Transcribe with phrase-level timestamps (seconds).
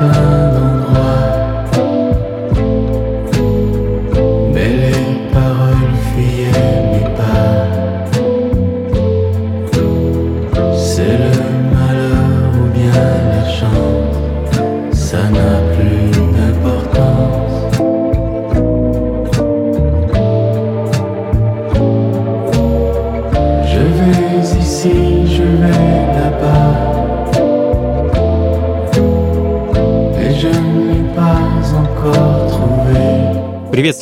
[0.00, 0.37] Oh.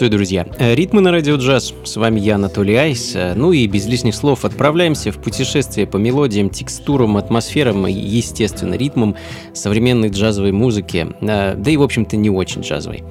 [0.06, 0.46] Приветствую, друзья!
[0.60, 1.74] Э, ритмы на радио джаз.
[1.82, 3.16] С вами я, Анатолий Айс.
[3.16, 8.74] Э, ну и без лишних слов отправляемся в путешествие по мелодиям, текстурам, атмосферам и, естественно,
[8.74, 9.16] ритмам
[9.52, 11.08] современной джазовой музыки.
[11.22, 13.02] Э, да и, в общем-то, не очень джазовой.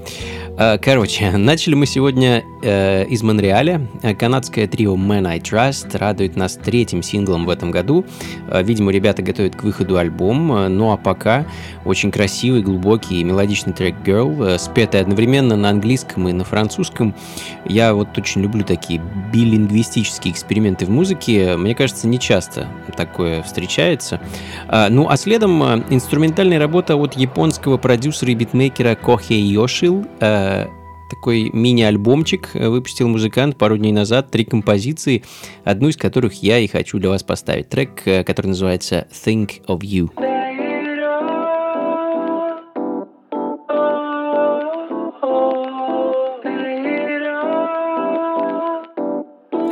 [0.58, 3.88] Э, короче, начали мы сегодня э, из Монреаля.
[4.18, 8.06] Канадское трио Man I Trust радует нас третьим синглом в этом году.
[8.48, 10.54] Э, видимо, ребята готовят к выходу альбом.
[10.54, 11.46] Э, ну а пока
[11.84, 17.14] очень красивый, глубокий и мелодичный трек Girl, спетый одновременно на английском и на французском.
[17.66, 19.02] Я вот очень люблю такие
[19.34, 21.58] билингвистические эксперименты в музыке.
[21.58, 24.20] Мне кажется, не часто такое встречается.
[24.90, 30.06] Ну а следом инструментальная работа от японского продюсера и битмейкера Кохе Йошил
[31.10, 35.24] такой мини-альбомчик выпустил музыкант пару дней назад, три композиции,
[35.64, 37.70] одну из которых я и хочу для вас поставить.
[37.70, 40.10] Трек, э, который называется «Think of You».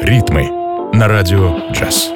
[0.01, 0.49] Ритмы
[0.93, 2.11] на радио «Джаз».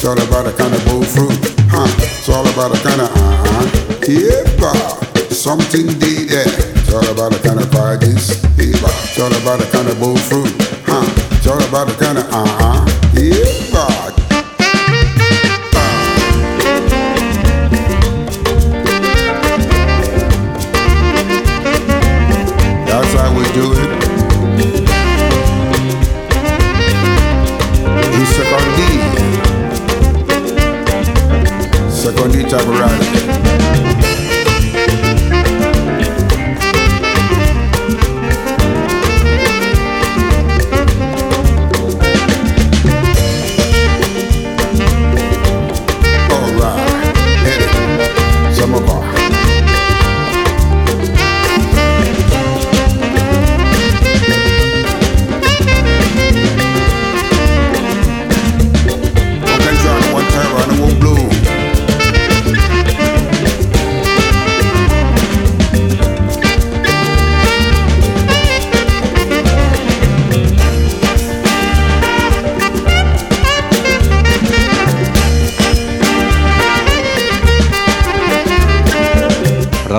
[0.00, 1.36] It's all about the kind of bull fruit.
[1.68, 1.84] Huh.
[1.98, 4.08] It's all about the kind of uh-huh.
[4.08, 4.72] Eva.
[5.28, 6.48] Something did there.
[6.48, 8.42] It's all about the kind of parties.
[8.58, 8.88] Eva.
[8.88, 10.56] It's all about the kind of bull fruit.
[10.88, 11.04] Huh.
[11.36, 12.99] It's all about the kind of uh-huh.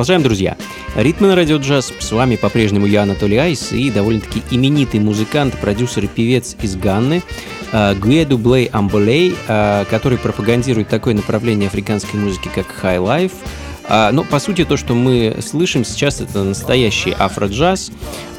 [0.02, 0.58] Продолжаем, друзья.
[0.96, 1.94] Ритмы на радио джаз.
[2.00, 7.22] С вами по-прежнему я, Анатолий Айс, и довольно-таки именитый музыкант, продюсер и певец из Ганны,
[7.72, 13.34] э, Гуэду Блей Амболей, э, который пропагандирует такое направление африканской музыки, как High Life.
[13.88, 17.92] А, Но, по сути, то, что мы слышим сейчас, это настоящий афро-джаз.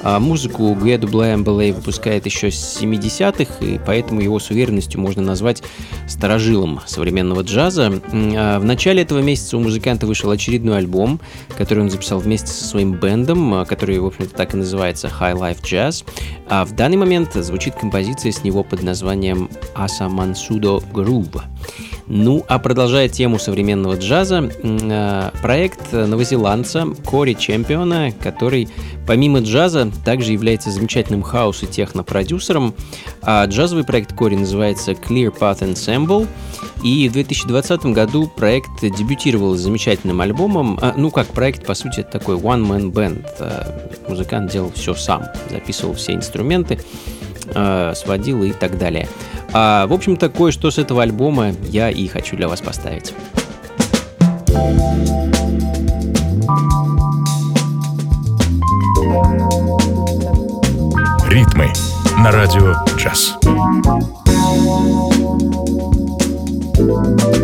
[0.02, 5.62] Музыку Гуэду Блей Амболей выпускает еще с 70-х, и поэтому его с уверенностью можно назвать
[6.12, 8.00] старожилом современного джаза.
[8.12, 11.20] А, В начале этого месяца у музыканта вышел очередной альбом,
[11.56, 15.34] который он записал вместе со своим бендом, а, который, в общем-то, так и называется High
[15.34, 16.04] Life Jazz.
[16.48, 21.42] А в данный момент звучит композиция с него под названием Аса Мансудо Groove.
[22.06, 28.68] Ну, а продолжая тему современного джаза, а, проект новозеландца Кори Чемпиона, который
[29.06, 32.74] помимо джаза также является замечательным хаос и техно-продюсером.
[33.22, 35.62] А джазовый проект Кори называется Clear Path
[36.02, 36.28] Ensemble.
[36.82, 40.78] И в 2020 году проект дебютировал с замечательным альбомом.
[40.80, 43.24] А, ну, как проект, по сути, это такой one-man band.
[43.38, 46.80] А, Музыкант делал все сам, записывал все инструменты,
[47.54, 49.08] а, сводил и так далее.
[49.52, 53.12] В общем-то, кое-что с этого альбома я и хочу для вас поставить.
[61.28, 61.70] Ритмы
[62.18, 63.36] на радио джаз.
[66.86, 67.41] Bye.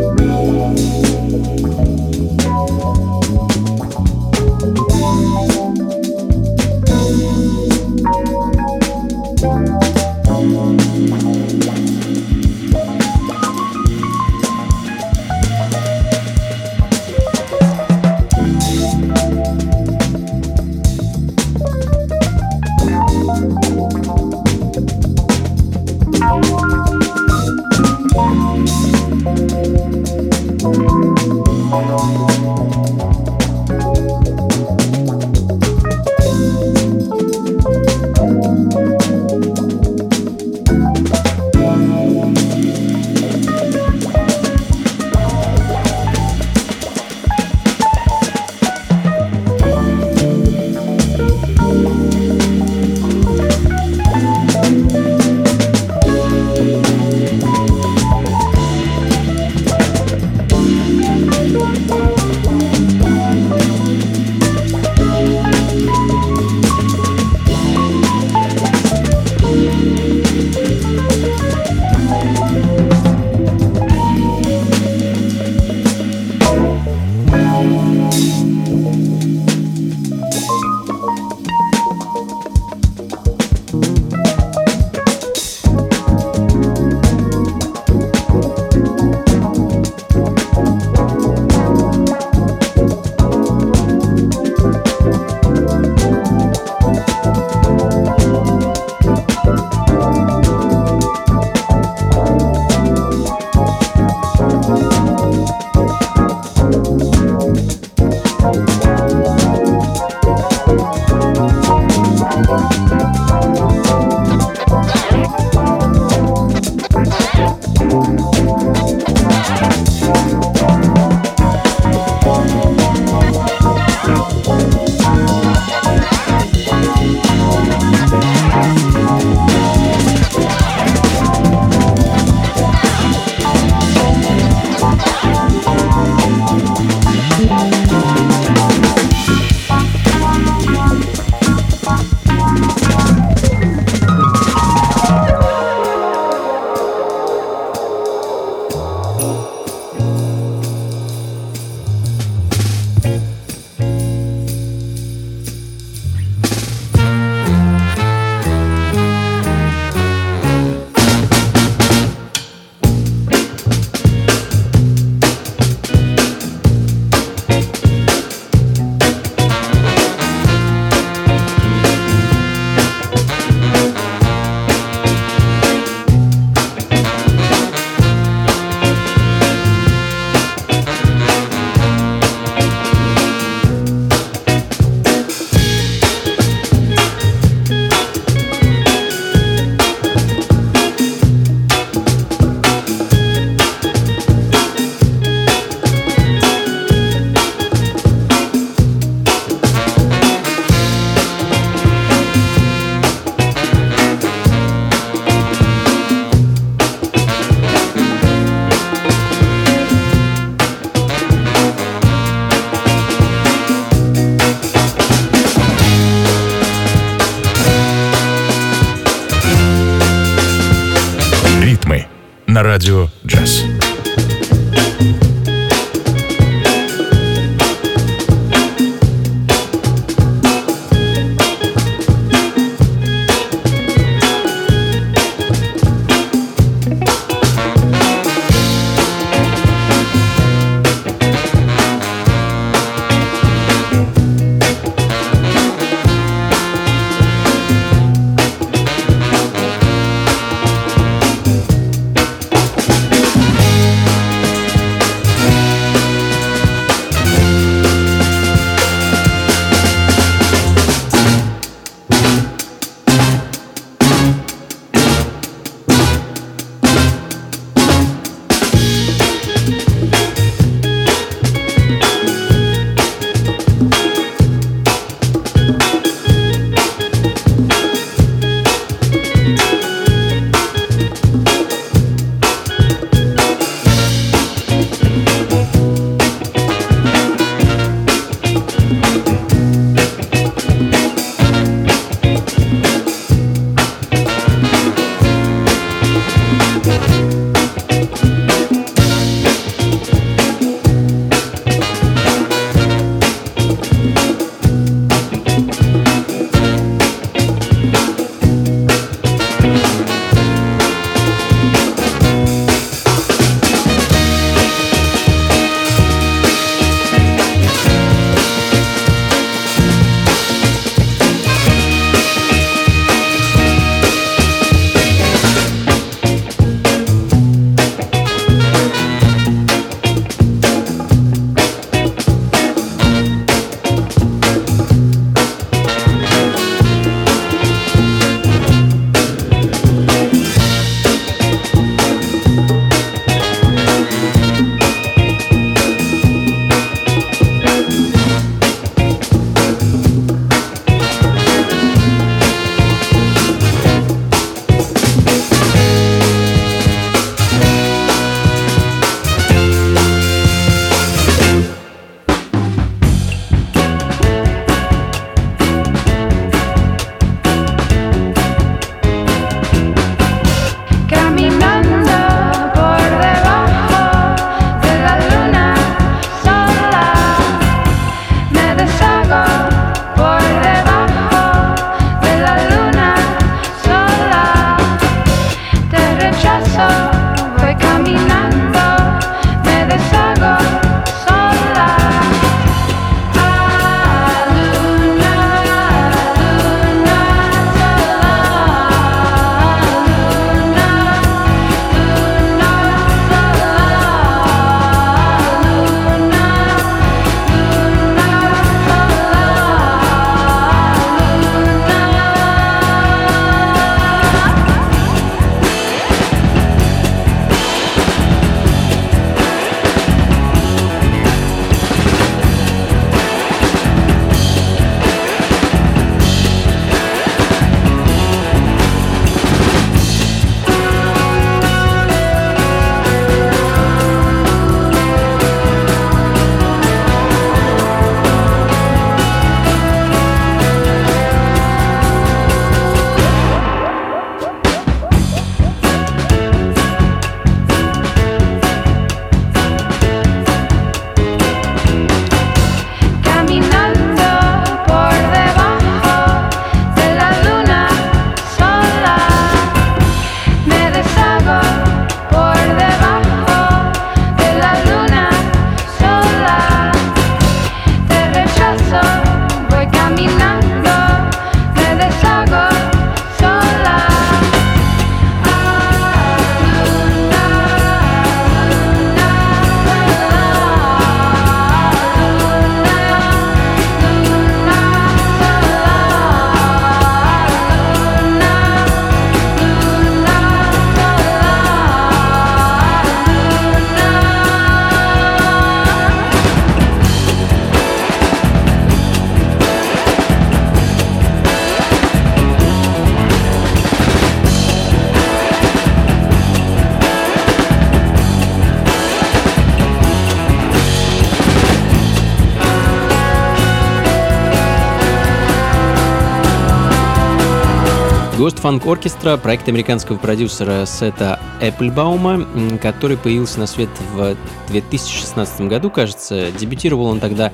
[518.38, 522.46] Ghost Funk Orchestra– проект американского продюсера Сета Эпплбаума,
[522.80, 524.36] который появился на свет в
[524.68, 526.52] 2016 году, кажется.
[526.52, 527.50] Дебютировал он тогда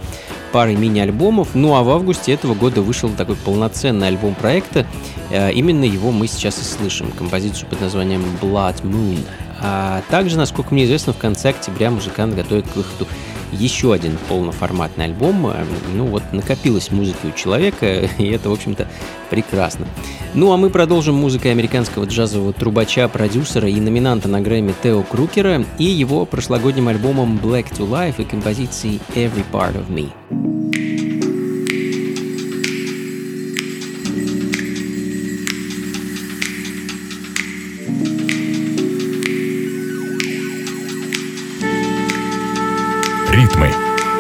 [0.53, 4.87] парой мини-альбомов, ну а в августе этого года вышел такой полноценный альбом проекта.
[5.31, 9.21] Э, именно его мы сейчас и слышим, композицию под названием Blood Moon.
[9.63, 13.09] А также, насколько мне известно, в конце октября музыкант готовит к выходу
[13.55, 15.47] еще один полноформатный альбом.
[15.47, 15.65] Э,
[15.95, 17.87] ну вот накопилась музыки у человека,
[18.19, 18.89] и это, в общем-то,
[19.31, 19.87] прекрасно.
[20.35, 25.65] Ну а мы продолжим музыкой американского джазового трубача, продюсера и номинанта на Грэмми Тео Крукера
[25.79, 30.54] и его прошлогодним альбомом Black to Life и композицией Every Part of Me.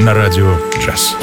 [0.04, 1.16] На радио джаз.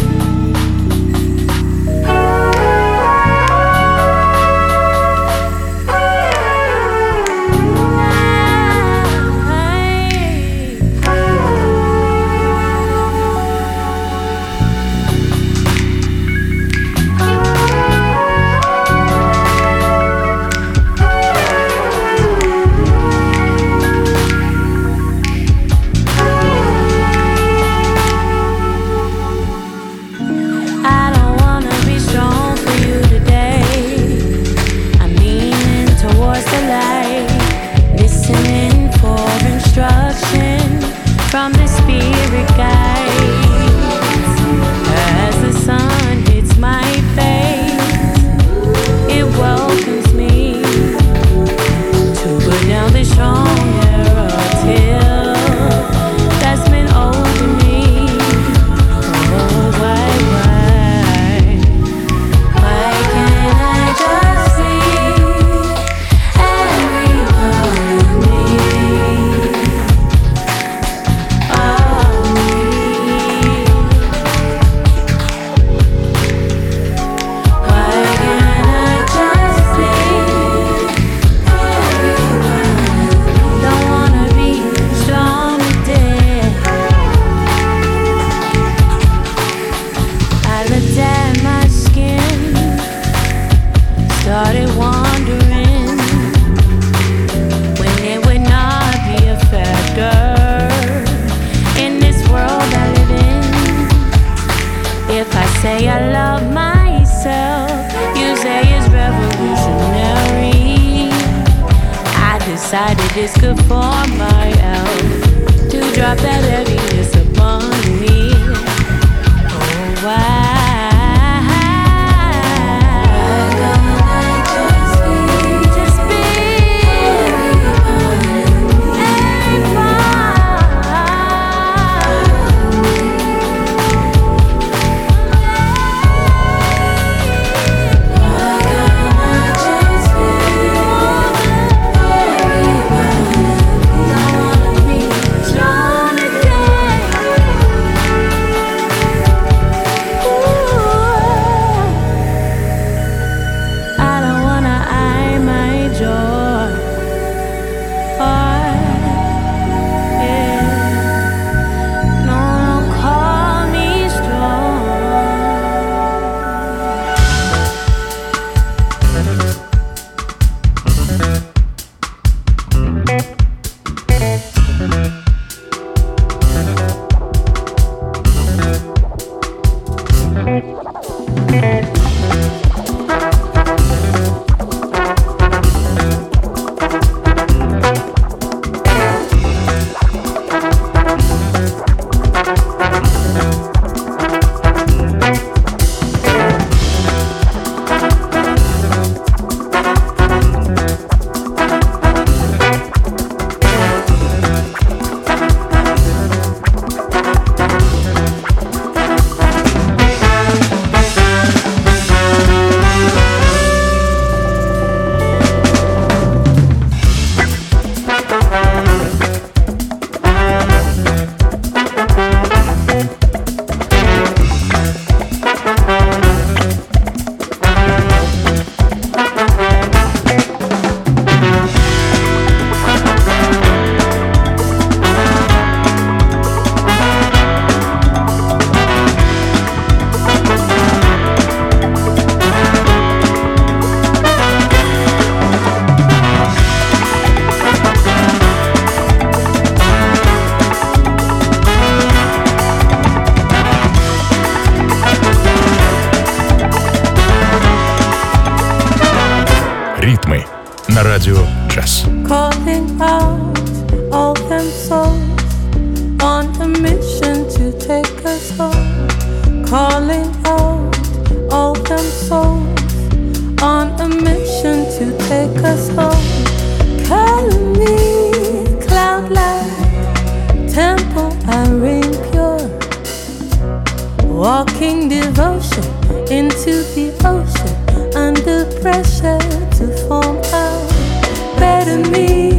[288.82, 289.38] Pressure
[289.78, 292.50] to form a better me,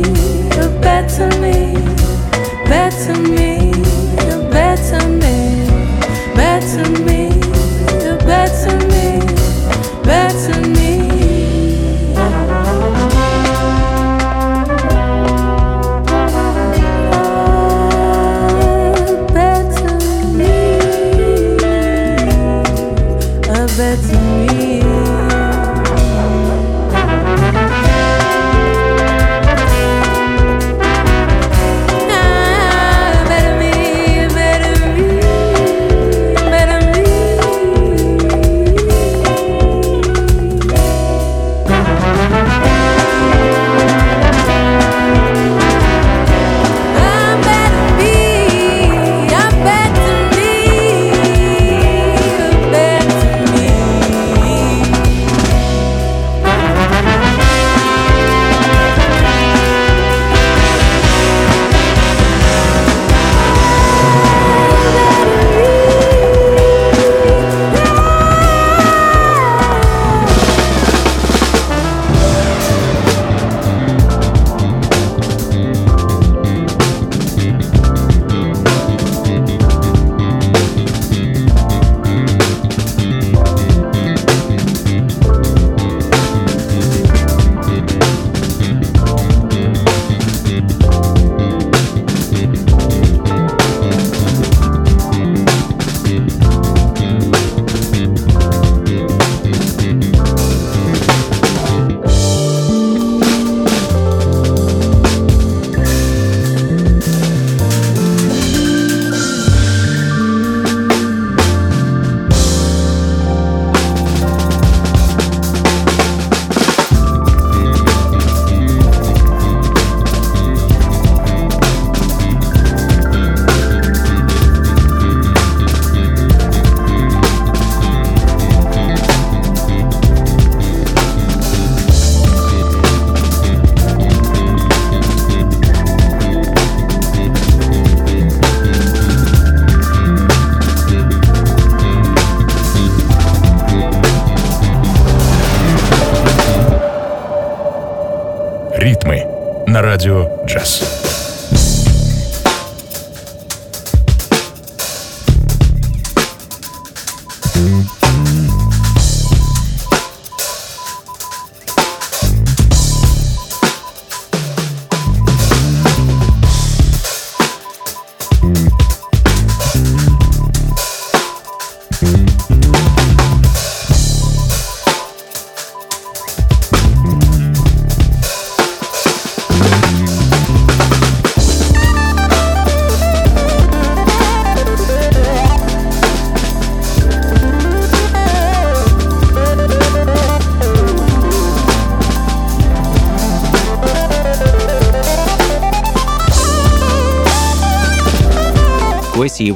[0.52, 1.74] a better me,
[2.68, 3.51] better me,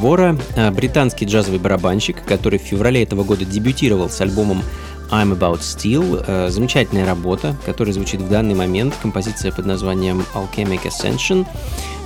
[0.06, 4.62] Ивора, э, британский джазовый барабанщик, который в феврале этого года дебютировал с альбомом
[5.10, 6.22] I'm About Steel.
[6.24, 8.94] Э, Замечательная работа, которая звучит в данный момент.
[9.02, 11.44] Композиция под названием Alchemic Ascension.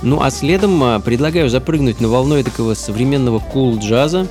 [0.01, 4.25] Ну а следом э, предлагаю запрыгнуть на волну такого современного кул-джаза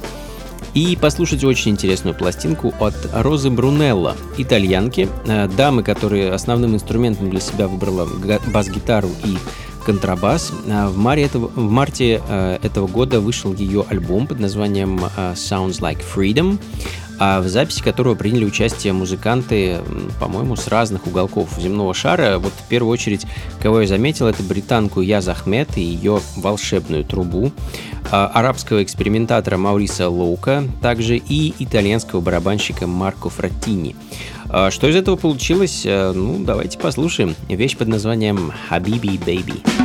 [0.74, 5.08] и послушать очень интересную пластинку от Розы Брунелло, итальянки,
[5.56, 8.08] дамы, которая основным инструментом для себя выбрала
[8.52, 9.36] бас-гитару и
[9.84, 10.52] контрабас.
[10.68, 15.32] А В, маре этого, в марте э, этого года вышел ее альбом под названием э,
[15.34, 16.58] Sounds Like Freedom,
[17.22, 19.80] а в записи которого приняли участие музыканты,
[20.18, 22.38] по-моему, с разных уголков земного шара.
[22.38, 23.26] Вот в первую очередь,
[23.62, 27.52] кого я заметил, это британку Яз Ахмед и ее волшебную трубу,
[28.10, 33.96] а, арабского экспериментатора Мауриса Лоука, также и итальянского барабанщика Марко Фраттини.
[34.52, 35.82] А Что из этого получилось?
[35.84, 37.36] Э, Ну, давайте послушаем.
[37.48, 39.79] Вещь под названием «Habibi Baby».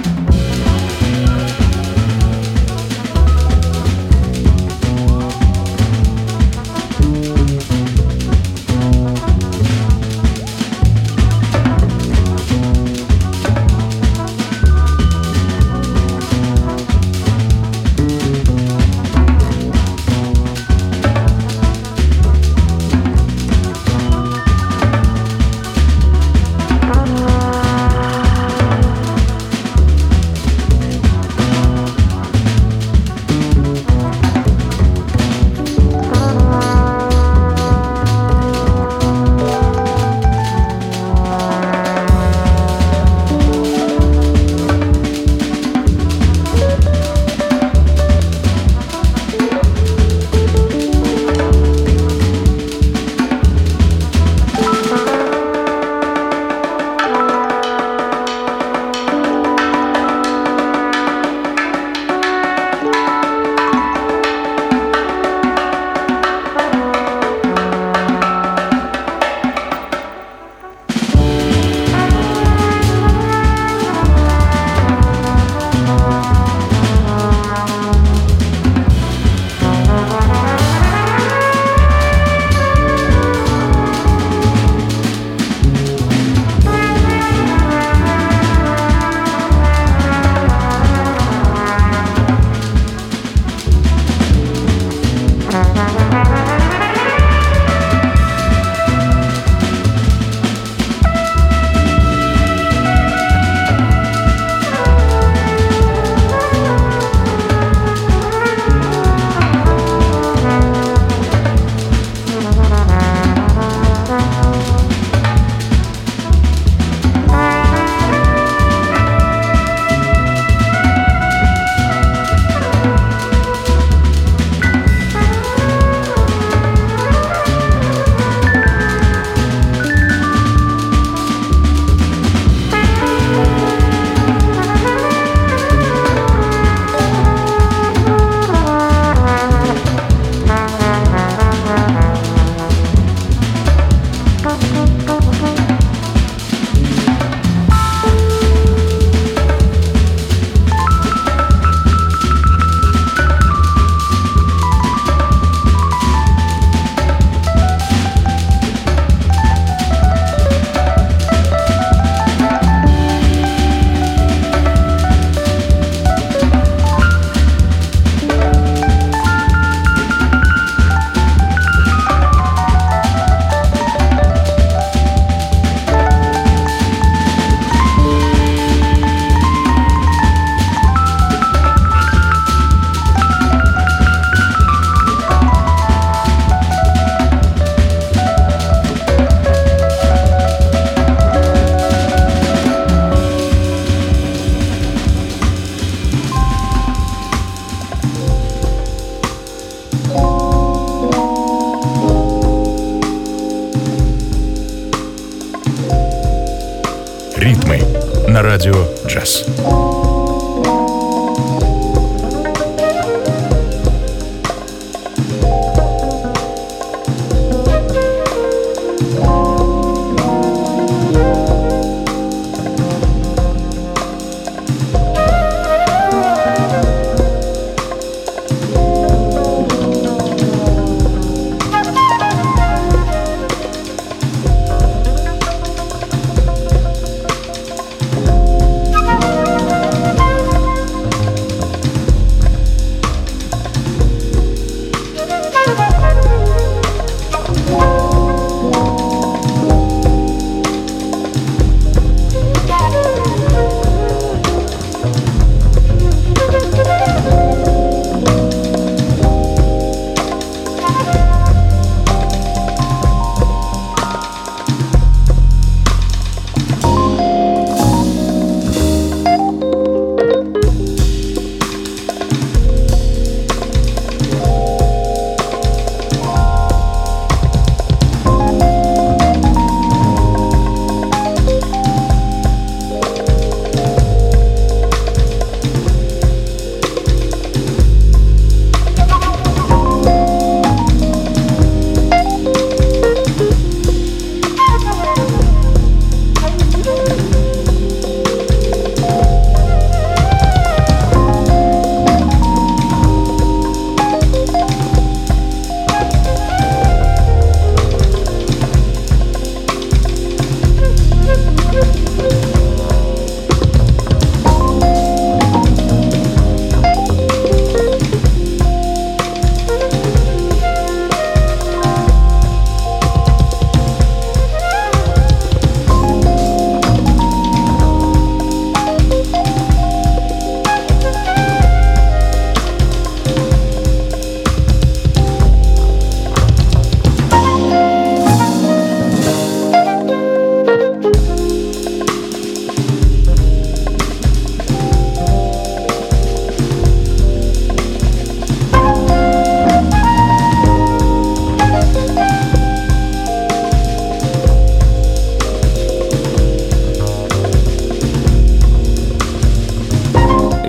[208.35, 208.75] На радио
[209.07, 209.45] «Джаз».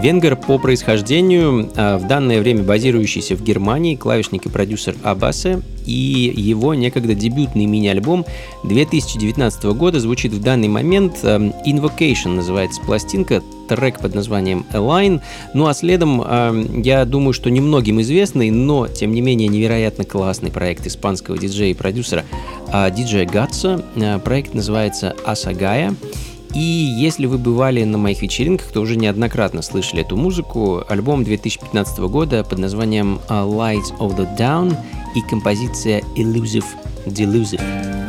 [0.06, 6.32] Венгер по происхождению, а, в данное время базирующийся в Германии, клавишник и продюсер Абасе, и
[6.36, 8.24] его некогда дебютный мини-альбом
[8.62, 15.22] 2019 года звучит в данный момент а, Invocation называется пластинка, трек под названием Align.
[15.54, 20.52] Ну а следом, а, я думаю, что немногим известный, но тем не менее невероятно классный
[20.52, 22.24] проект испанского диджея и продюсера
[22.92, 23.84] диджея Гатса.
[24.24, 25.96] Проект называется Асагая.
[26.54, 30.82] И если вы бывали на моих вечеринках, то уже неоднократно слышали эту музыку.
[30.88, 34.74] Альбом 2015 года под названием Lights of the Down
[35.14, 36.64] и композиция Elusive
[37.06, 38.05] Delusive.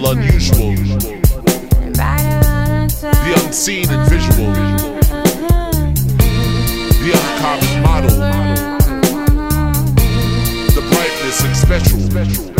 [0.00, 0.74] Special, unusual,
[3.02, 4.52] the unseen and visual,
[7.00, 8.16] the uncommon model,
[10.74, 12.59] the brightness and special.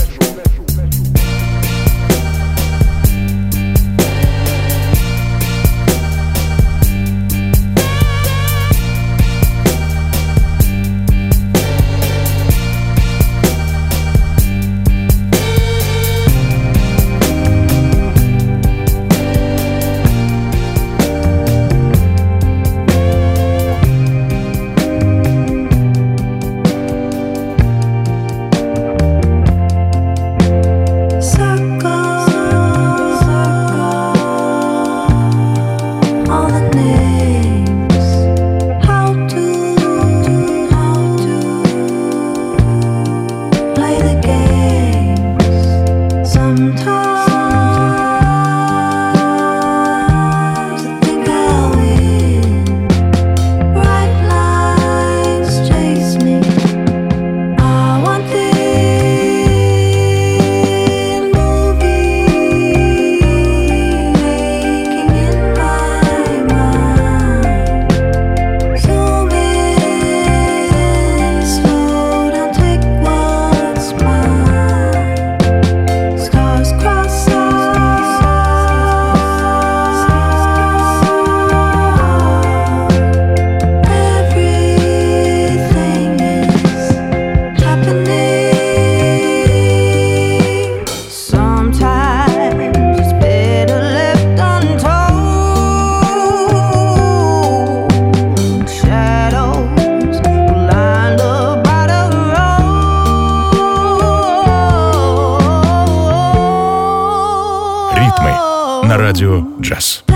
[109.11, 110.10] As Radio dress.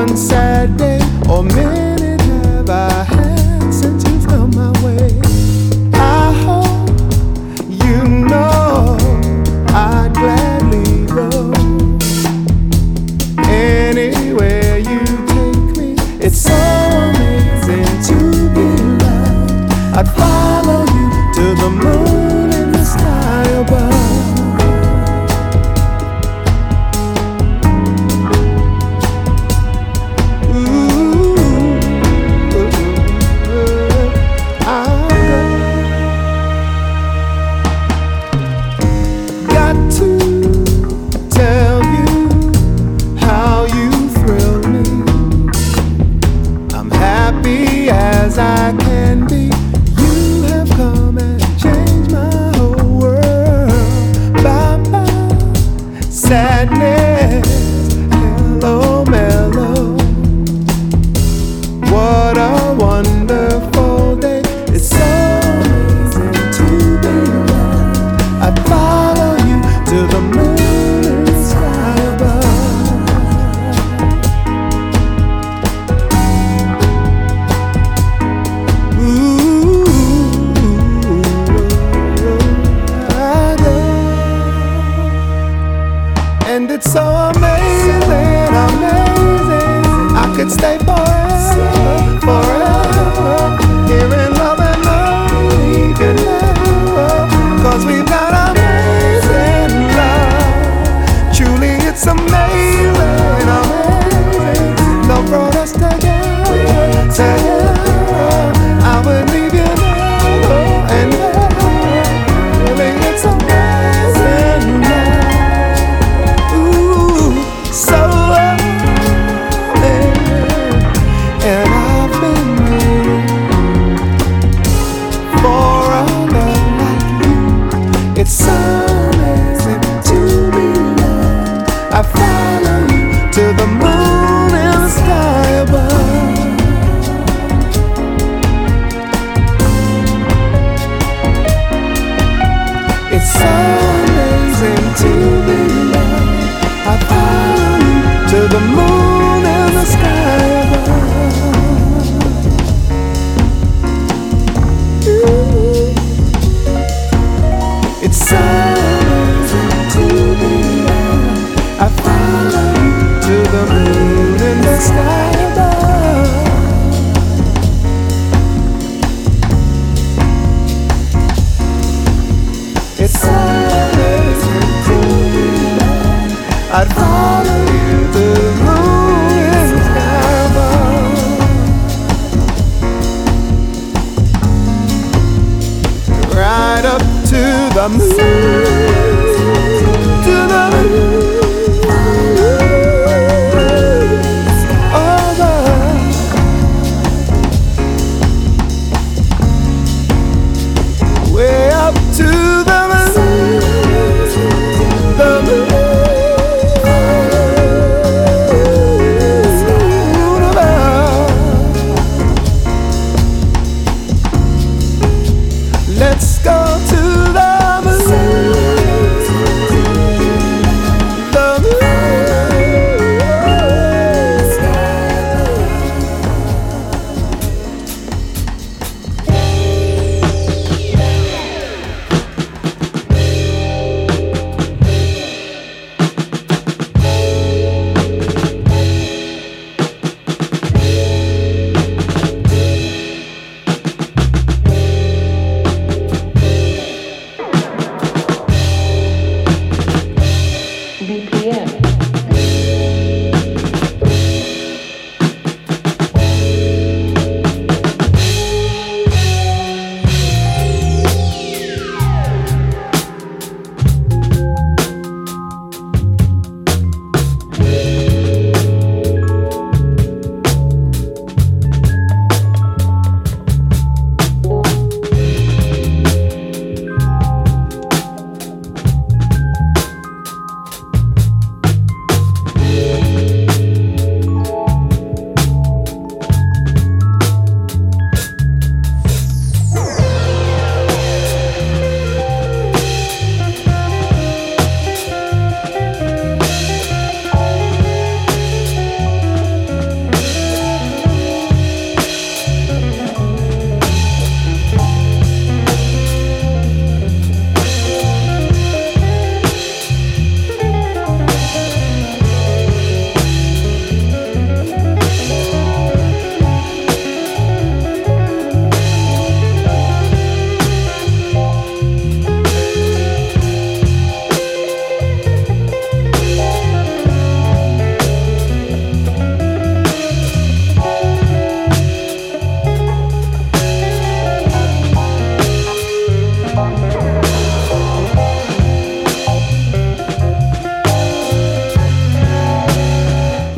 [0.00, 0.98] on Saturday
[1.28, 1.69] or midnight.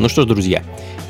[0.03, 0.61] Ну что ж, друзья,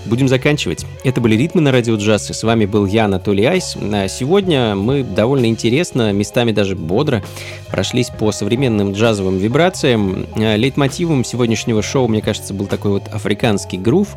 [0.06, 0.86] будем заканчивать.
[1.04, 3.76] Это были «Ритмы на радио джаз», и с вами был я, Анатолий Айс.
[3.76, 7.24] А Сегодня мы довольно интересно, местами даже бодро,
[7.72, 10.28] прошлись по современным джазовым вибрациям.
[10.36, 14.10] А Лейтмотивом сегодняшнего шоу, мне кажется, был такой вот африканский грув,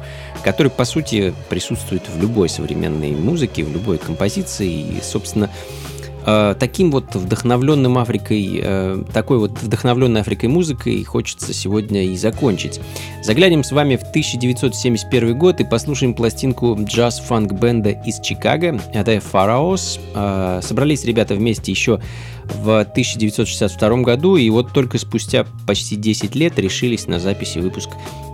[0.44, 5.48] который, по сути, присутствует в любой современной музыке, в любой композиции, и, собственно,
[6.58, 12.80] таким вот вдохновленным Африкой, э, такой вот вдохновленной Африкой музыкой хочется сегодня и закончить.
[13.22, 18.80] Заглянем с вами в 1971 год и послушаем пластинку джаз-фанк-бенда из Чикаго.
[18.92, 20.00] Это Pharaohs.
[20.14, 22.00] Э, Собрались ребята вместе еще
[22.54, 27.90] в 1962 году, и вот только спустя почти 10 лет решились на запись и выпуск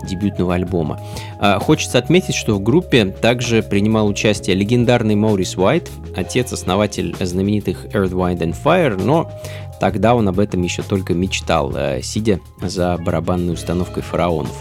[0.07, 0.99] дебютного альбома.
[1.39, 8.11] А, хочется отметить, что в группе также принимал участие легендарный Морис Уайт, отец-основатель знаменитых Earth,
[8.11, 9.31] Wind and Fire, но
[9.79, 14.55] тогда он об этом еще только мечтал, э, сидя за барабанной установкой фараонов.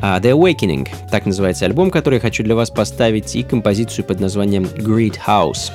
[0.00, 4.20] Uh, The Awakening, так называется альбом, который я хочу для вас поставить, и композицию под
[4.20, 5.72] названием Great House.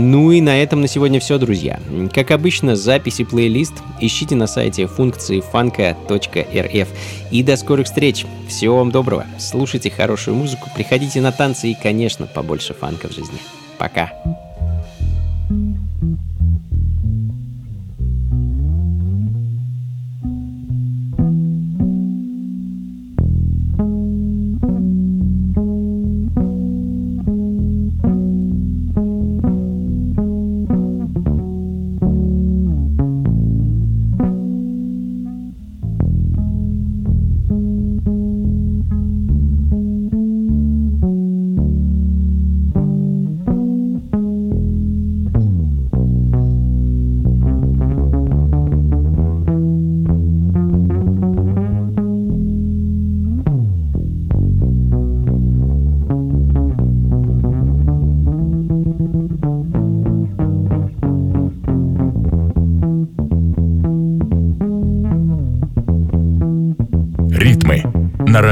[0.00, 1.80] Ну и на этом на сегодня все, друзья.
[2.14, 6.88] Как обычно, записи плейлист ищите на сайте функции фанка.рф.
[7.32, 8.24] И до скорых встреч.
[8.48, 9.26] Всего вам доброго.
[9.40, 13.38] Слушайте хорошую музыку, приходите на танцы и, конечно, побольше фанка в жизни.
[13.76, 14.12] Пока.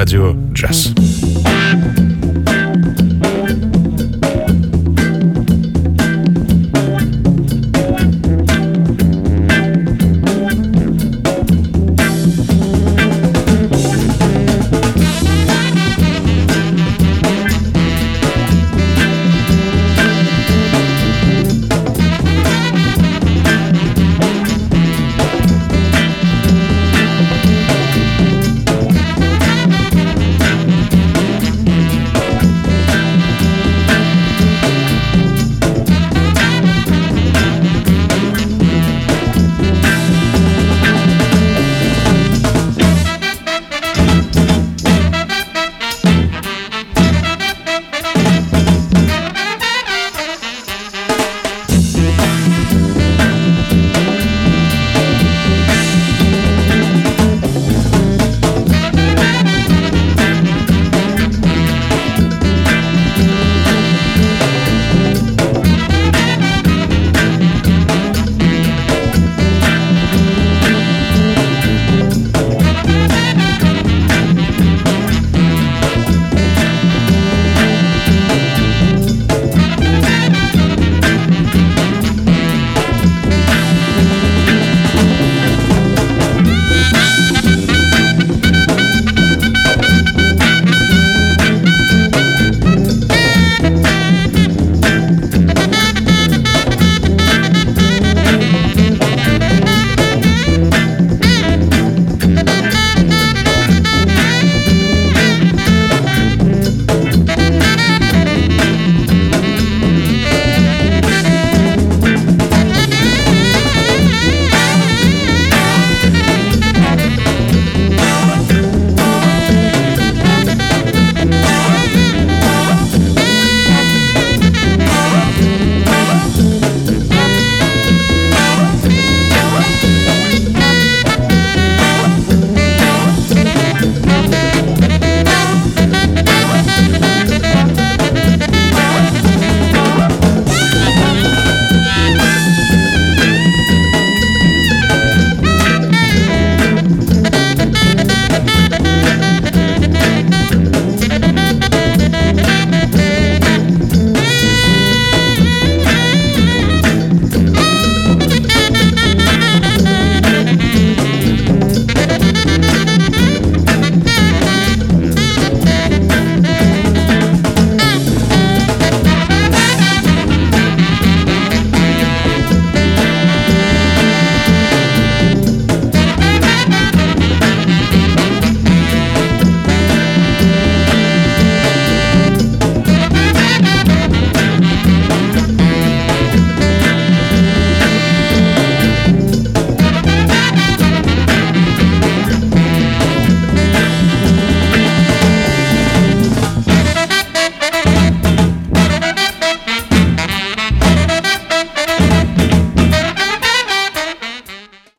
[0.07, 1.06] Ритмы на радио джаз.